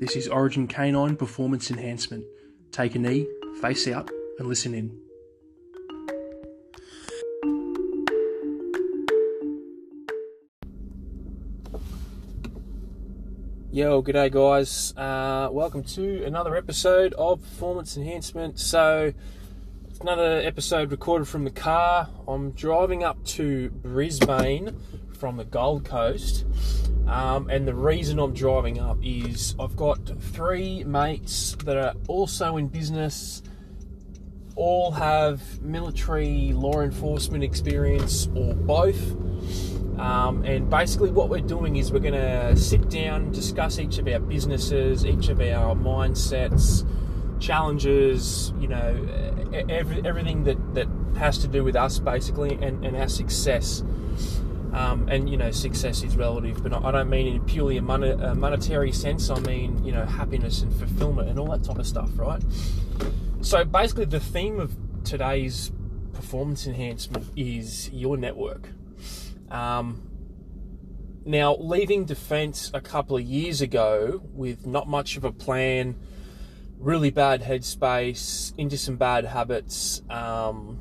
This 0.00 0.14
is 0.14 0.28
Origin 0.28 0.68
K9 0.68 1.18
Performance 1.18 1.72
Enhancement. 1.72 2.24
Take 2.70 2.94
a 2.94 3.00
knee, 3.00 3.26
face 3.60 3.88
out, 3.88 4.08
and 4.38 4.46
listen 4.46 4.72
in. 4.72 4.96
Yo, 13.72 14.00
g'day 14.00 14.30
guys. 14.30 14.96
Uh, 14.96 15.48
welcome 15.50 15.82
to 15.82 16.22
another 16.24 16.54
episode 16.54 17.12
of 17.14 17.42
Performance 17.42 17.96
Enhancement. 17.96 18.60
So, 18.60 19.12
it's 19.98 20.04
another 20.04 20.40
episode 20.44 20.92
recorded 20.92 21.26
from 21.26 21.42
the 21.42 21.50
car. 21.50 22.08
I'm 22.28 22.52
driving 22.52 23.02
up 23.02 23.24
to 23.24 23.68
Brisbane 23.70 24.78
from 25.18 25.36
the 25.36 25.44
Gold 25.44 25.84
Coast. 25.84 26.46
Um, 27.08 27.50
and 27.50 27.66
the 27.66 27.74
reason 27.74 28.20
I'm 28.20 28.32
driving 28.32 28.78
up 28.78 28.98
is 29.02 29.56
I've 29.58 29.74
got 29.74 29.98
three 30.20 30.84
mates 30.84 31.56
that 31.64 31.76
are 31.76 31.94
also 32.06 32.58
in 32.58 32.68
business, 32.68 33.42
all 34.54 34.92
have 34.92 35.60
military 35.62 36.52
law 36.52 36.80
enforcement 36.80 37.42
experience 37.42 38.28
or 38.36 38.54
both. 38.54 39.02
Um, 39.98 40.44
and 40.44 40.70
basically, 40.70 41.10
what 41.10 41.28
we're 41.28 41.40
doing 41.40 41.74
is 41.74 41.90
we're 41.90 41.98
going 41.98 42.14
to 42.14 42.56
sit 42.56 42.88
down, 42.88 43.32
discuss 43.32 43.80
each 43.80 43.98
of 43.98 44.06
our 44.06 44.20
businesses, 44.20 45.04
each 45.04 45.28
of 45.28 45.40
our 45.40 45.74
mindsets, 45.74 46.86
challenges, 47.40 48.52
you 48.58 48.68
know, 48.68 49.50
every, 49.68 50.04
everything 50.04 50.44
that, 50.44 50.74
that 50.74 50.88
has 51.16 51.38
to 51.38 51.48
do 51.48 51.64
with 51.64 51.76
us 51.76 51.98
basically 51.98 52.54
and, 52.62 52.84
and 52.84 52.96
our 52.96 53.08
success. 53.08 53.82
Um, 54.72 55.08
and 55.08 55.30
you 55.30 55.38
know, 55.38 55.50
success 55.50 56.02
is 56.02 56.16
relative, 56.16 56.62
but 56.62 56.72
I 56.74 56.92
don't 56.92 57.08
mean 57.08 57.26
in 57.26 57.44
purely 57.46 57.78
a, 57.78 57.82
mon- 57.82 58.04
a 58.04 58.34
monetary 58.34 58.92
sense. 58.92 59.30
I 59.30 59.40
mean, 59.40 59.82
you 59.82 59.92
know, 59.92 60.04
happiness 60.04 60.60
and 60.62 60.72
fulfillment 60.74 61.28
and 61.30 61.38
all 61.38 61.50
that 61.52 61.64
type 61.64 61.78
of 61.78 61.86
stuff, 61.86 62.10
right? 62.16 62.42
So 63.40 63.64
basically, 63.64 64.04
the 64.04 64.20
theme 64.20 64.60
of 64.60 64.76
today's 65.04 65.72
performance 66.12 66.66
enhancement 66.66 67.26
is 67.34 67.88
your 67.90 68.18
network. 68.18 68.68
Um, 69.50 70.02
now, 71.24 71.56
leaving 71.56 72.04
defence 72.04 72.70
a 72.74 72.80
couple 72.80 73.16
of 73.16 73.22
years 73.22 73.60
ago 73.60 74.22
with 74.32 74.66
not 74.66 74.88
much 74.88 75.16
of 75.16 75.24
a 75.24 75.32
plan, 75.32 75.96
really 76.78 77.10
bad 77.10 77.42
headspace, 77.42 78.52
into 78.56 78.76
some 78.76 78.96
bad 78.96 79.24
habits, 79.24 80.02
um, 80.10 80.78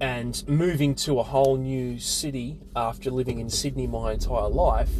and 0.00 0.46
moving 0.46 0.94
to 0.94 1.18
a 1.18 1.22
whole 1.22 1.56
new 1.56 1.98
city 1.98 2.60
after 2.74 3.10
living 3.10 3.38
in 3.38 3.48
Sydney 3.48 3.86
my 3.86 4.12
entire 4.12 4.48
life, 4.48 4.90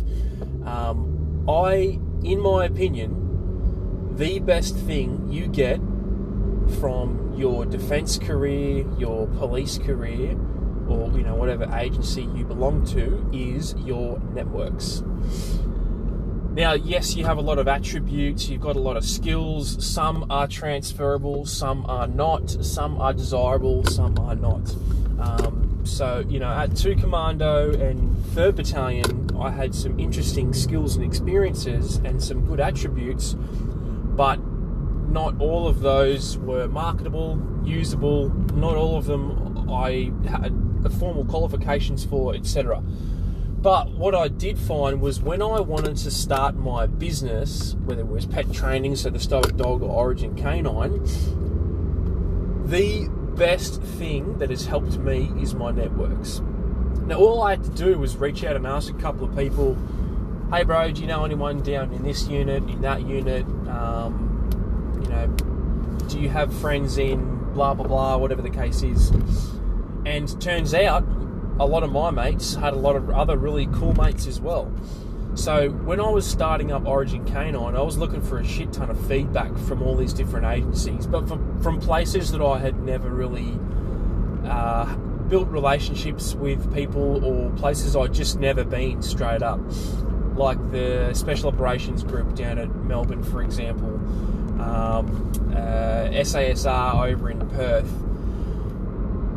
um, 0.64 1.44
I, 1.48 1.98
in 2.22 2.40
my 2.40 2.64
opinion, 2.64 4.14
the 4.16 4.38
best 4.40 4.76
thing 4.76 5.28
you 5.30 5.46
get 5.46 5.76
from 6.80 7.34
your 7.36 7.66
defence 7.66 8.18
career, 8.18 8.84
your 8.98 9.26
police 9.26 9.78
career, 9.78 10.36
or 10.88 11.10
you 11.16 11.22
know 11.22 11.34
whatever 11.34 11.68
agency 11.76 12.22
you 12.34 12.44
belong 12.44 12.84
to 12.86 13.28
is 13.32 13.74
your 13.84 14.18
networks. 14.32 15.02
Now, 16.56 16.72
yes, 16.72 17.14
you 17.14 17.26
have 17.26 17.36
a 17.36 17.42
lot 17.42 17.58
of 17.58 17.68
attributes, 17.68 18.48
you've 18.48 18.62
got 18.62 18.76
a 18.76 18.80
lot 18.80 18.96
of 18.96 19.04
skills. 19.04 19.76
Some 19.86 20.24
are 20.30 20.48
transferable, 20.48 21.44
some 21.44 21.84
are 21.84 22.06
not, 22.06 22.48
some 22.48 22.98
are 22.98 23.12
desirable, 23.12 23.84
some 23.84 24.18
are 24.18 24.34
not. 24.34 24.74
Um, 25.20 25.82
so, 25.84 26.24
you 26.26 26.38
know, 26.38 26.48
at 26.48 26.74
2 26.74 26.96
Commando 26.96 27.74
and 27.78 28.16
3rd 28.28 28.56
Battalion, 28.56 29.36
I 29.38 29.50
had 29.50 29.74
some 29.74 30.00
interesting 30.00 30.54
skills 30.54 30.96
and 30.96 31.04
experiences 31.04 31.96
and 31.96 32.24
some 32.24 32.46
good 32.46 32.58
attributes, 32.58 33.34
but 33.34 34.36
not 35.10 35.38
all 35.38 35.68
of 35.68 35.80
those 35.80 36.38
were 36.38 36.68
marketable, 36.68 37.38
usable, 37.66 38.30
not 38.54 38.76
all 38.76 38.96
of 38.96 39.04
them 39.04 39.68
I 39.70 40.10
had 40.26 40.54
formal 40.98 41.26
qualifications 41.26 42.06
for, 42.06 42.34
etc. 42.34 42.82
But 43.66 43.90
what 43.90 44.14
I 44.14 44.28
did 44.28 44.56
find 44.60 45.00
was 45.00 45.20
when 45.20 45.42
I 45.42 45.58
wanted 45.58 45.96
to 45.96 46.10
start 46.12 46.54
my 46.54 46.86
business, 46.86 47.74
whether 47.84 48.02
it 48.02 48.06
was 48.06 48.24
pet 48.24 48.52
training, 48.52 48.94
so 48.94 49.10
the 49.10 49.18
Stoic 49.18 49.56
Dog 49.56 49.82
or 49.82 49.90
Origin 49.90 50.36
K9, 50.36 52.68
the 52.68 53.08
best 53.36 53.82
thing 53.82 54.38
that 54.38 54.50
has 54.50 54.66
helped 54.66 54.98
me 54.98 55.32
is 55.40 55.56
my 55.56 55.72
networks. 55.72 56.40
Now, 57.06 57.16
all 57.16 57.42
I 57.42 57.56
had 57.56 57.64
to 57.64 57.70
do 57.70 57.98
was 57.98 58.16
reach 58.16 58.44
out 58.44 58.54
and 58.54 58.68
ask 58.68 58.94
a 58.94 58.98
couple 58.98 59.28
of 59.28 59.36
people, 59.36 59.76
hey, 60.52 60.62
bro, 60.62 60.92
do 60.92 61.00
you 61.00 61.08
know 61.08 61.24
anyone 61.24 61.60
down 61.60 61.92
in 61.92 62.04
this 62.04 62.28
unit, 62.28 62.62
in 62.70 62.82
that 62.82 63.04
unit? 63.04 63.44
Um, 63.66 64.48
you 65.02 65.08
know, 65.08 65.26
do 66.06 66.20
you 66.20 66.28
have 66.28 66.56
friends 66.60 66.98
in 66.98 67.52
blah, 67.52 67.74
blah, 67.74 67.88
blah, 67.88 68.16
whatever 68.16 68.42
the 68.42 68.48
case 68.48 68.84
is? 68.84 69.10
And 70.04 70.40
turns 70.40 70.72
out 70.72 71.04
a 71.58 71.66
lot 71.66 71.82
of 71.82 71.90
my 71.90 72.10
mates 72.10 72.54
had 72.54 72.72
a 72.74 72.76
lot 72.76 72.96
of 72.96 73.08
other 73.10 73.36
really 73.36 73.66
cool 73.66 73.94
mates 73.94 74.26
as 74.26 74.40
well. 74.40 74.70
So 75.34 75.68
when 75.68 76.00
I 76.00 76.08
was 76.08 76.26
starting 76.26 76.72
up 76.72 76.86
Origin 76.86 77.24
K9, 77.24 77.76
I 77.76 77.82
was 77.82 77.98
looking 77.98 78.22
for 78.22 78.38
a 78.38 78.44
shit 78.44 78.72
ton 78.72 78.88
of 78.88 79.06
feedback 79.06 79.56
from 79.58 79.82
all 79.82 79.94
these 79.94 80.14
different 80.14 80.46
agencies, 80.46 81.06
but 81.06 81.28
from, 81.28 81.62
from 81.62 81.78
places 81.78 82.30
that 82.32 82.40
I 82.40 82.58
had 82.58 82.82
never 82.82 83.10
really 83.10 83.58
uh, 84.46 84.96
built 85.28 85.48
relationships 85.48 86.34
with 86.34 86.72
people 86.74 87.22
or 87.24 87.50
places 87.50 87.96
I'd 87.96 88.14
just 88.14 88.38
never 88.38 88.64
been 88.64 89.02
straight 89.02 89.42
up, 89.42 89.60
like 90.36 90.58
the 90.70 91.12
Special 91.12 91.48
Operations 91.48 92.02
Group 92.02 92.34
down 92.34 92.58
at 92.58 92.74
Melbourne, 92.74 93.22
for 93.22 93.42
example, 93.42 93.94
um, 94.58 95.32
uh, 95.54 96.08
SASR 96.12 97.12
over 97.12 97.30
in 97.30 97.46
Perth 97.50 98.05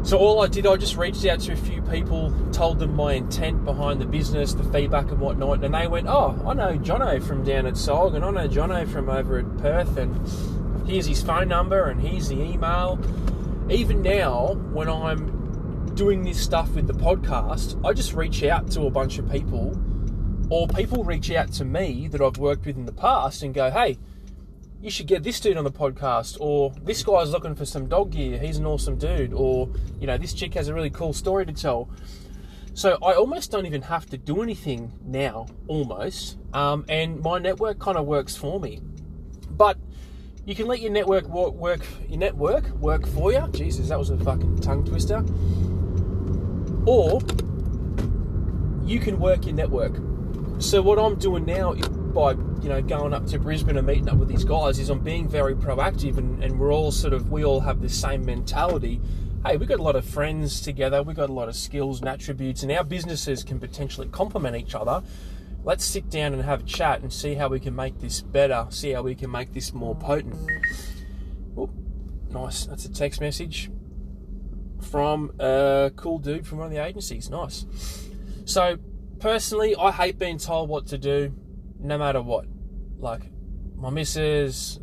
so 0.10 0.18
all 0.18 0.42
I 0.42 0.48
did, 0.48 0.66
I 0.66 0.76
just 0.76 0.98
reached 0.98 1.24
out 1.28 1.40
to 1.42 1.54
a 1.54 1.56
few 1.56 1.84
people, 1.84 2.34
told 2.52 2.80
them 2.80 2.96
my 2.96 3.14
intent 3.14 3.64
behind 3.64 4.02
the 4.02 4.08
business, 4.08 4.56
the 4.56 4.64
feedback 4.64 5.12
and 5.12 5.20
whatnot, 5.20 5.64
and 5.64 5.72
they 5.72 5.86
went, 5.86 6.08
"Oh, 6.08 6.36
I 6.48 6.56
know 6.56 6.80
Jono 6.80 7.22
from 7.22 7.44
down 7.44 7.68
at 7.68 7.76
Sog, 7.76 8.16
and 8.16 8.26
I 8.26 8.32
know 8.32 8.48
Jono 8.48 8.88
from 8.88 9.08
over 9.08 9.38
at 9.38 9.58
Perth, 9.60 9.98
and 9.98 10.20
here's 10.88 11.06
his 11.06 11.22
phone 11.22 11.48
number, 11.48 11.84
and 11.86 12.02
here's 12.02 12.28
the 12.28 12.42
email." 12.42 12.98
Even 13.70 14.02
now, 14.02 14.56
when 14.74 14.90
I'm 14.90 15.92
doing 15.94 16.24
this 16.24 16.40
stuff 16.42 16.74
with 16.74 16.88
the 16.88 16.94
podcast, 16.94 17.80
I 17.86 17.94
just 17.94 18.16
reach 18.16 18.44
out 18.44 18.72
to 18.72 18.88
a 18.88 18.90
bunch 18.90 19.20
of 19.20 19.32
people, 19.32 19.78
or 20.50 20.68
people 20.68 21.04
reach 21.04 21.30
out 21.30 21.52
to 21.54 21.66
me 21.66 22.08
that 22.08 22.20
I've 22.20 22.40
worked 22.40 22.66
with 22.66 22.78
in 22.78 22.88
the 22.88 22.92
past 22.92 23.44
and 23.44 23.54
go, 23.54 23.70
"Hey." 23.70 24.00
You 24.82 24.90
should 24.90 25.08
get 25.08 25.24
this 25.24 25.40
dude 25.40 25.58
on 25.58 25.64
the 25.64 25.72
podcast, 25.72 26.38
or 26.40 26.72
this 26.84 27.04
guy's 27.04 27.32
looking 27.32 27.56
for 27.56 27.66
some 27.66 27.88
dog 27.88 28.12
gear, 28.12 28.40
he's 28.40 28.58
an 28.58 28.66
awesome 28.66 28.98
dude, 28.98 29.34
or, 29.34 29.70
you 30.00 30.08
know, 30.08 30.18
this 30.18 30.34
chick 30.34 30.54
has 30.54 30.70
a 30.70 30.74
really 30.74 30.90
cool 30.90 31.12
story 31.12 31.46
to 31.46 31.54
tell. 31.54 31.90
So 32.74 32.98
I 33.04 33.14
almost 33.14 33.52
don't 33.52 33.66
even 33.66 33.82
have 33.82 34.06
to 34.08 34.18
do 34.18 34.42
anything 34.42 34.94
now, 35.04 35.48
almost, 35.68 36.38
um, 36.54 36.86
and 36.88 37.20
my 37.22 37.40
network 37.40 37.80
kind 37.80 37.98
of 37.98 38.06
works 38.06 38.38
for 38.38 38.60
me. 38.60 38.80
But 39.50 39.78
you 40.46 40.56
can 40.56 40.68
let 40.68 40.80
your 40.80 40.92
network 40.92 41.26
work, 41.26 41.54
work, 41.54 41.82
your 42.08 42.20
network 42.20 42.70
work 42.76 43.06
for 43.06 43.34
you. 43.34 43.46
Jesus, 43.52 43.90
that 43.90 44.00
was 44.00 44.10
a 44.10 44.18
fucking 44.18 44.60
tongue 44.60 44.86
twister. 44.86 45.26
Or 46.86 47.20
you 48.86 49.00
can 49.00 49.20
work 49.20 49.46
your 49.46 49.56
network. 49.56 49.98
So 50.60 50.82
what 50.82 50.98
I'm 50.98 51.20
doing 51.20 51.46
now 51.46 51.74
by 52.14 52.32
you 52.32 52.70
know 52.70 52.82
going 52.82 53.14
up 53.14 53.26
to 53.28 53.40
Brisbane 53.40 53.78
and 53.78 53.86
meeting 53.86 54.10
up 54.10 54.18
with 54.18 54.28
these 54.28 54.44
guys 54.44 54.80
is 54.80 54.90
I'm 54.90 55.00
being 55.00 55.28
very 55.28 55.56
proactive 55.56 56.18
and, 56.18 56.44
and 56.44 56.60
we're 56.60 56.74
all 56.74 56.92
sort 56.92 57.14
of 57.14 57.32
we 57.32 57.44
all 57.44 57.60
have 57.60 57.82
the 57.82 57.90
same 57.90 58.26
mentality. 58.26 59.00
Hey, 59.46 59.56
we've 59.56 59.70
got 59.70 59.80
a 59.80 59.84
lot 59.84 59.96
of 59.96 60.04
friends 60.04 60.60
together, 60.60 61.02
we've 61.02 61.16
got 61.16 61.30
a 61.30 61.34
lot 61.34 61.48
of 61.48 61.56
skills 61.56 62.00
and 62.02 62.10
attributes, 62.10 62.64
and 62.64 62.72
our 62.72 62.84
businesses 62.84 63.44
can 63.44 63.60
potentially 63.60 64.08
complement 64.08 64.56
each 64.56 64.76
other. 64.76 65.02
Let's 65.64 65.86
sit 65.86 66.10
down 66.10 66.34
and 66.34 66.44
have 66.44 66.62
a 66.62 66.64
chat 66.64 67.02
and 67.02 67.12
see 67.12 67.36
how 67.36 67.48
we 67.48 67.60
can 67.60 67.76
make 67.76 68.00
this 68.00 68.22
better, 68.22 68.68
see 68.70 68.92
how 68.92 69.02
we 69.02 69.16
can 69.16 69.32
make 69.32 69.54
this 69.54 69.74
more 69.74 69.96
potent. 69.96 70.36
Nice. 72.32 72.66
That's 72.66 72.86
a 72.86 72.92
text 72.92 73.22
message 73.22 73.72
from 74.82 75.32
a 75.40 75.92
cool 75.96 76.20
dude 76.20 76.48
from 76.48 76.60
one 76.60 76.68
of 76.68 76.74
the 76.74 76.84
agencies. 76.84 77.30
Nice. 77.30 77.66
So, 78.46 78.78
personally, 79.20 79.76
I 79.76 79.92
hate 79.92 80.20
being 80.20 80.38
told 80.38 80.70
what 80.70 80.88
to 80.88 80.98
do 80.98 81.34
no 81.80 81.98
matter 81.98 82.22
what. 82.22 82.46
Like 83.00 83.24
my 83.76 83.90
missus, 83.90 84.80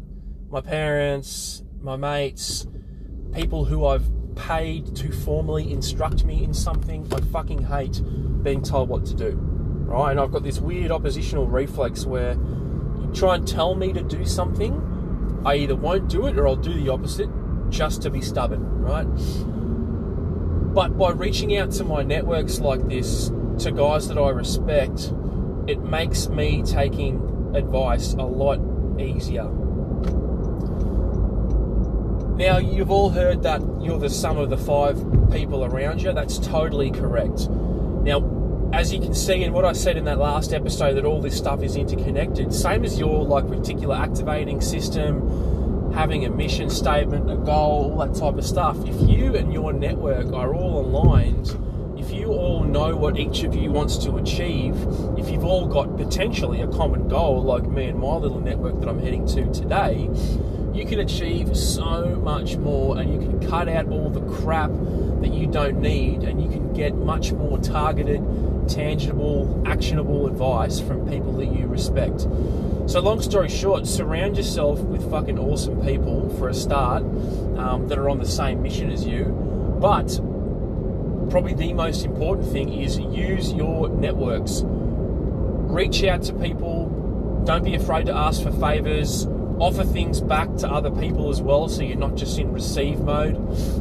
my 0.48 0.60
parents, 0.60 1.62
my 1.80 1.96
mates, 1.96 2.66
people 3.34 3.64
who 3.64 3.86
I've 3.86 4.08
paid 4.34 4.94
to 4.96 5.12
formally 5.12 5.72
instruct 5.72 6.24
me 6.24 6.44
in 6.44 6.54
something, 6.54 7.06
I 7.12 7.20
fucking 7.20 7.62
hate 7.62 8.00
being 8.42 8.62
told 8.62 8.88
what 8.88 9.04
to 9.06 9.14
do. 9.14 9.32
Right? 9.32 10.12
And 10.12 10.20
I've 10.20 10.32
got 10.32 10.42
this 10.42 10.58
weird 10.58 10.90
oppositional 10.90 11.46
reflex 11.46 12.04
where 12.04 12.32
you 12.32 13.10
try 13.14 13.36
and 13.36 13.46
tell 13.46 13.74
me 13.74 13.92
to 13.92 14.02
do 14.02 14.24
something, 14.24 15.42
I 15.44 15.56
either 15.56 15.76
won't 15.76 16.08
do 16.08 16.26
it 16.26 16.38
or 16.38 16.48
I'll 16.48 16.56
do 16.56 16.74
the 16.74 16.90
opposite 16.90 17.30
just 17.70 18.02
to 18.02 18.10
be 18.10 18.20
stubborn, 18.20 18.82
right? 18.82 19.06
But 20.74 20.98
by 20.98 21.12
reaching 21.12 21.56
out 21.56 21.70
to 21.72 21.84
my 21.84 22.02
networks 22.02 22.60
like 22.60 22.88
this, 22.88 23.30
to 23.60 23.72
guys 23.72 24.08
that 24.08 24.18
I 24.18 24.30
respect, 24.30 25.12
it 25.68 25.82
makes 25.82 26.28
me 26.28 26.62
taking 26.62 27.52
advice 27.54 28.12
a 28.14 28.22
lot 28.22 28.60
easier. 29.00 29.48
Now, 32.36 32.58
you've 32.58 32.90
all 32.90 33.10
heard 33.10 33.42
that 33.44 33.62
you're 33.80 33.98
the 33.98 34.10
sum 34.10 34.36
of 34.36 34.50
the 34.50 34.58
five 34.58 34.96
people 35.32 35.64
around 35.64 36.02
you. 36.02 36.12
That's 36.12 36.38
totally 36.38 36.90
correct. 36.90 37.48
Now, 37.48 38.70
as 38.72 38.92
you 38.92 39.00
can 39.00 39.14
see 39.14 39.42
in 39.42 39.52
what 39.52 39.64
I 39.64 39.72
said 39.72 39.96
in 39.96 40.04
that 40.04 40.18
last 40.18 40.52
episode, 40.52 40.94
that 40.94 41.04
all 41.04 41.20
this 41.20 41.36
stuff 41.36 41.62
is 41.62 41.76
interconnected, 41.76 42.52
same 42.52 42.84
as 42.84 42.98
your 42.98 43.24
like 43.24 43.44
reticular 43.44 43.98
activating 43.98 44.60
system, 44.60 45.92
having 45.92 46.26
a 46.26 46.30
mission 46.30 46.68
statement, 46.68 47.30
a 47.30 47.36
goal, 47.36 47.92
all 47.92 48.06
that 48.06 48.18
type 48.18 48.36
of 48.36 48.44
stuff. 48.44 48.76
If 48.86 49.08
you 49.08 49.34
and 49.34 49.52
your 49.52 49.72
network 49.72 50.32
are 50.34 50.54
all 50.54 50.80
aligned, 50.80 51.56
all 52.56 52.64
know 52.64 52.96
what 52.96 53.18
each 53.18 53.42
of 53.42 53.54
you 53.54 53.70
wants 53.70 53.98
to 53.98 54.16
achieve, 54.16 54.74
if 55.18 55.28
you've 55.28 55.44
all 55.44 55.66
got 55.66 55.94
potentially 55.98 56.62
a 56.62 56.66
common 56.68 57.06
goal, 57.06 57.42
like 57.42 57.64
me 57.64 57.84
and 57.84 57.98
my 57.98 58.16
little 58.16 58.40
network 58.40 58.80
that 58.80 58.88
I'm 58.88 58.98
heading 58.98 59.26
to 59.26 59.52
today, 59.52 60.08
you 60.72 60.86
can 60.86 61.00
achieve 61.00 61.54
so 61.54 62.16
much 62.16 62.56
more 62.56 62.98
and 62.98 63.12
you 63.12 63.18
can 63.18 63.46
cut 63.46 63.68
out 63.68 63.88
all 63.88 64.08
the 64.08 64.22
crap 64.22 64.70
that 65.20 65.34
you 65.34 65.46
don't 65.46 65.82
need 65.82 66.22
and 66.22 66.42
you 66.42 66.48
can 66.48 66.72
get 66.72 66.94
much 66.94 67.32
more 67.32 67.58
targeted, 67.58 68.22
tangible, 68.68 69.62
actionable 69.66 70.26
advice 70.26 70.80
from 70.80 71.06
people 71.06 71.34
that 71.34 71.52
you 71.52 71.66
respect. 71.66 72.22
So, 72.86 73.00
long 73.00 73.20
story 73.20 73.50
short, 73.50 73.86
surround 73.86 74.38
yourself 74.38 74.80
with 74.80 75.10
fucking 75.10 75.38
awesome 75.38 75.84
people 75.84 76.30
for 76.38 76.48
a 76.48 76.54
start 76.54 77.02
um, 77.02 77.86
that 77.88 77.98
are 77.98 78.08
on 78.08 78.18
the 78.18 78.26
same 78.26 78.62
mission 78.62 78.90
as 78.90 79.04
you. 79.04 79.24
But 79.78 80.18
probably 81.30 81.54
the 81.54 81.72
most 81.72 82.04
important 82.04 82.50
thing 82.52 82.72
is 82.72 82.98
use 82.98 83.52
your 83.52 83.88
networks. 83.88 84.62
Reach 84.64 86.02
out 86.04 86.22
to 86.24 86.32
people. 86.34 87.42
Don't 87.44 87.64
be 87.64 87.74
afraid 87.74 88.06
to 88.06 88.14
ask 88.14 88.42
for 88.42 88.52
favors 88.52 89.26
offer 89.58 89.84
things 89.84 90.20
back 90.20 90.54
to 90.56 90.68
other 90.68 90.90
people 90.90 91.30
as 91.30 91.40
well, 91.40 91.68
so 91.68 91.82
you're 91.82 91.96
not 91.96 92.14
just 92.14 92.38
in 92.38 92.52
receive 92.52 93.00
mode. 93.00 93.36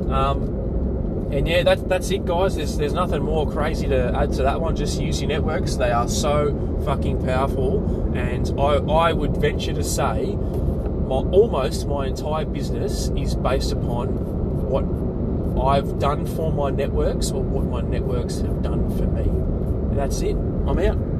Um, 0.09 1.29
and 1.31 1.47
yeah, 1.47 1.63
that, 1.63 1.89
that's 1.89 2.11
it, 2.11 2.25
guys. 2.25 2.55
There's, 2.55 2.77
there's 2.77 2.93
nothing 2.93 3.23
more 3.23 3.49
crazy 3.49 3.87
to 3.87 4.15
add 4.15 4.31
to 4.33 4.43
that 4.43 4.61
one. 4.61 4.75
Just 4.75 5.01
use 5.01 5.21
your 5.21 5.29
networks. 5.29 5.75
They 5.75 5.91
are 5.91 6.07
so 6.07 6.81
fucking 6.85 7.25
powerful. 7.25 8.13
And 8.15 8.57
I, 8.59 9.09
I 9.09 9.13
would 9.13 9.35
venture 9.37 9.73
to 9.73 9.83
say 9.83 10.35
my, 10.35 11.15
almost 11.15 11.87
my 11.87 12.07
entire 12.07 12.45
business 12.45 13.09
is 13.17 13.35
based 13.35 13.71
upon 13.71 14.07
what 14.69 14.83
I've 15.59 15.99
done 15.99 16.25
for 16.25 16.51
my 16.51 16.69
networks 16.69 17.31
or 17.31 17.41
what 17.41 17.65
my 17.65 17.81
networks 17.81 18.39
have 18.39 18.61
done 18.61 18.89
for 18.97 19.07
me. 19.07 19.23
And 19.23 19.97
that's 19.97 20.21
it. 20.21 20.35
I'm 20.35 20.79
out. 20.79 21.14